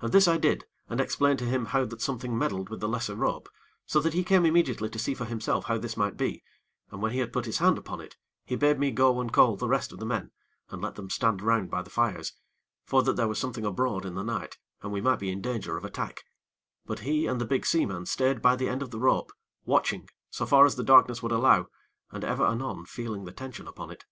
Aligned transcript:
And 0.00 0.12
this 0.14 0.26
I 0.26 0.38
did, 0.38 0.64
and 0.88 0.98
explained 0.98 1.38
to 1.40 1.44
him 1.44 1.66
how 1.66 1.84
that 1.84 2.00
something 2.00 2.38
meddled 2.38 2.70
with 2.70 2.80
the 2.80 2.88
lesser 2.88 3.14
rope, 3.14 3.50
so 3.84 4.00
that 4.00 4.14
he 4.14 4.24
came 4.24 4.46
immediately 4.46 4.88
to 4.88 4.98
see 4.98 5.12
for 5.12 5.26
himself 5.26 5.66
how 5.66 5.76
this 5.76 5.94
might 5.94 6.16
be, 6.16 6.42
and 6.90 7.02
when 7.02 7.12
he 7.12 7.18
had 7.18 7.34
put 7.34 7.44
his 7.44 7.58
hand 7.58 7.76
upon 7.76 8.00
it, 8.00 8.16
he 8.46 8.56
bade 8.56 8.78
me 8.78 8.90
go 8.90 9.20
and 9.20 9.30
call 9.30 9.56
the 9.56 9.68
rest 9.68 9.92
of 9.92 9.98
the 9.98 10.06
men, 10.06 10.30
and 10.70 10.80
let 10.80 10.94
them 10.94 11.10
stand 11.10 11.42
round 11.42 11.70
by 11.70 11.82
the 11.82 11.90
fires; 11.90 12.32
for 12.86 13.02
that 13.02 13.16
there 13.16 13.28
was 13.28 13.38
something 13.38 13.66
abroad 13.66 14.06
in 14.06 14.14
the 14.14 14.24
night, 14.24 14.56
and 14.80 14.90
we 14.90 15.02
might 15.02 15.18
be 15.18 15.28
in 15.30 15.42
danger 15.42 15.76
of 15.76 15.84
attack; 15.84 16.24
but 16.86 17.00
he 17.00 17.26
and 17.26 17.38
the 17.38 17.44
big 17.44 17.66
seaman 17.66 18.06
stayed 18.06 18.40
by 18.40 18.56
the 18.56 18.70
end 18.70 18.80
of 18.82 18.90
the 18.90 18.98
rope, 18.98 19.32
watching, 19.66 20.08
so 20.30 20.46
far 20.46 20.64
as 20.64 20.76
the 20.76 20.82
darkness 20.82 21.22
would 21.22 21.30
allow, 21.30 21.66
and 22.10 22.24
ever 22.24 22.42
and 22.46 22.62
anon 22.62 22.86
feeling 22.86 23.26
the 23.26 23.32
tension 23.32 23.68
upon 23.68 23.90
it. 23.90 24.06